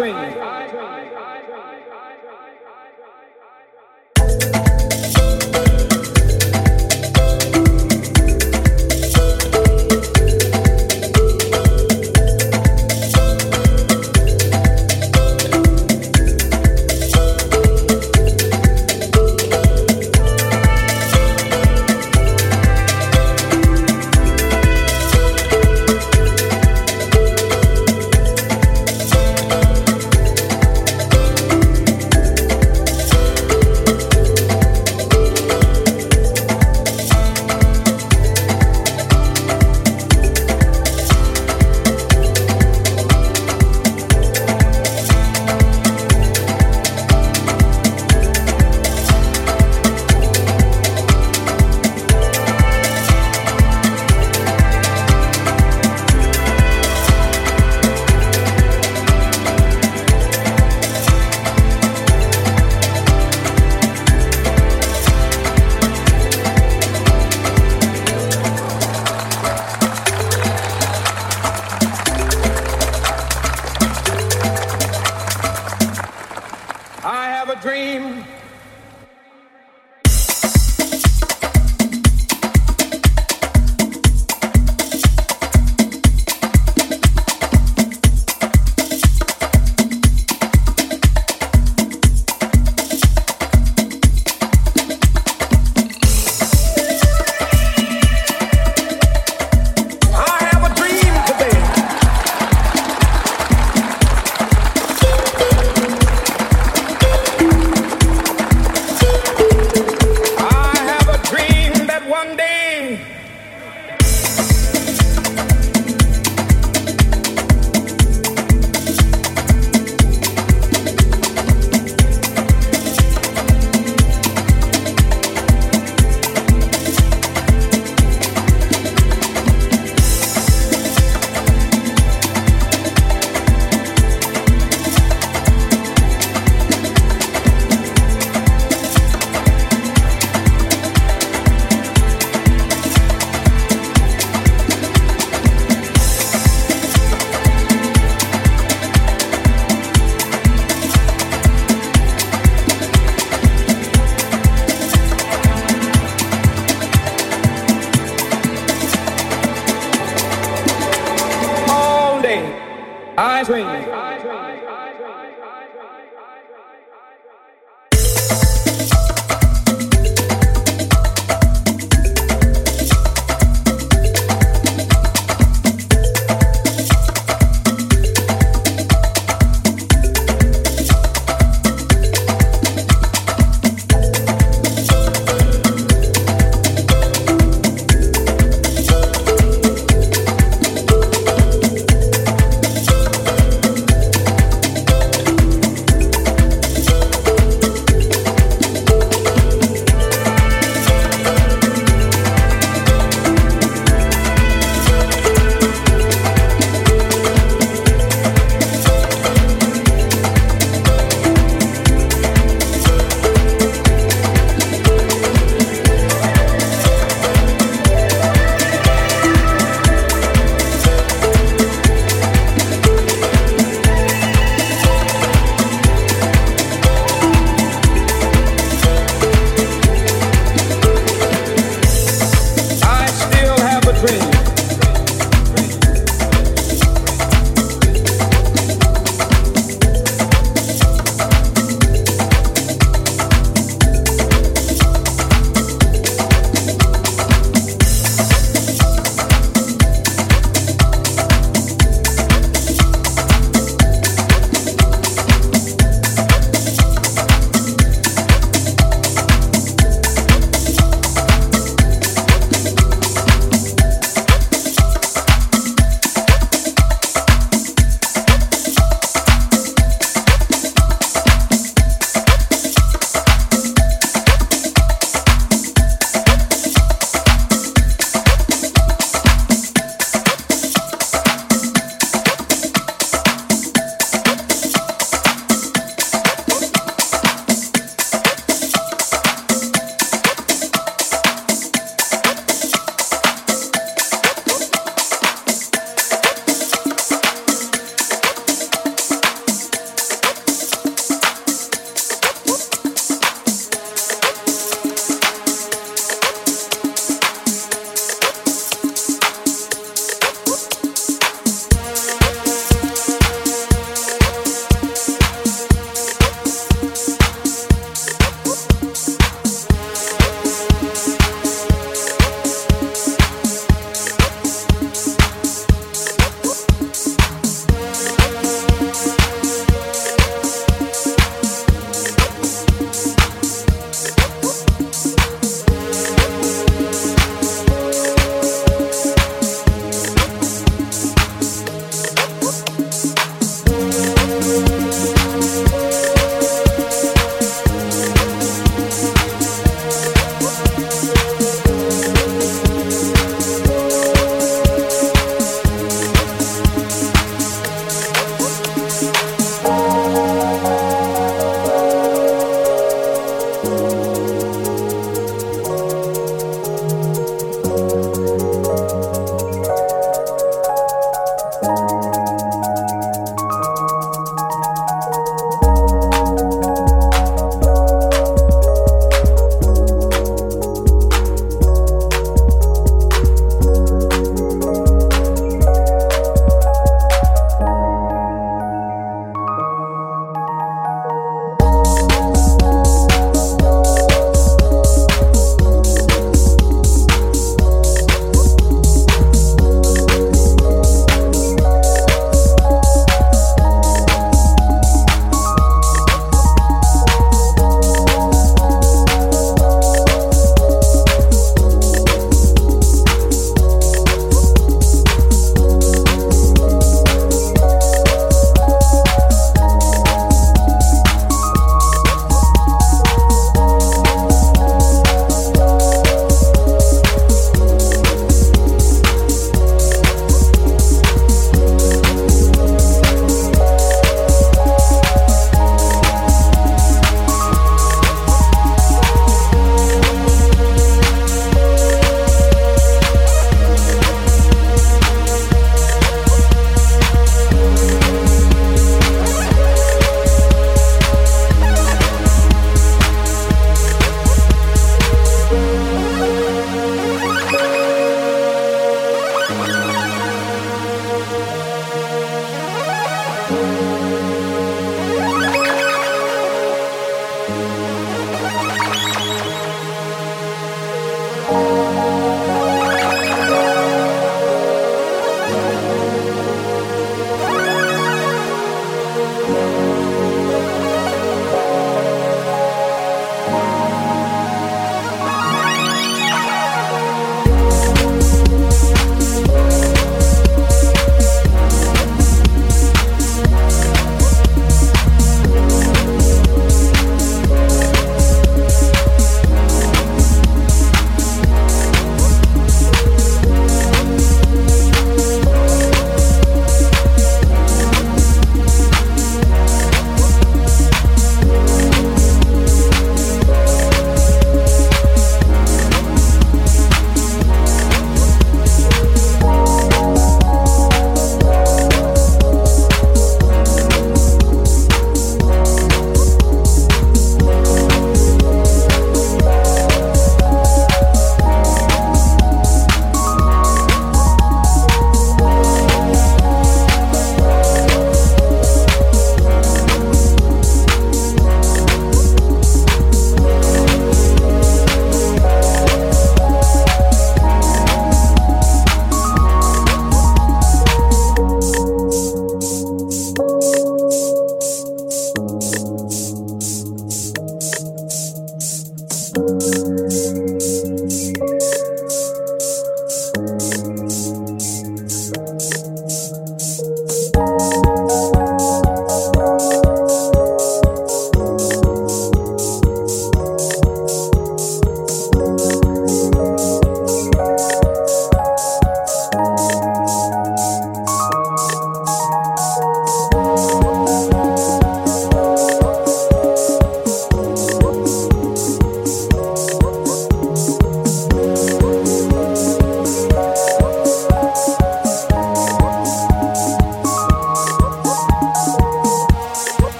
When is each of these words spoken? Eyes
Eyes 0.00 0.27